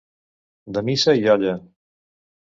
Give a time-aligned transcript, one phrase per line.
[0.77, 1.55] De missa i olla.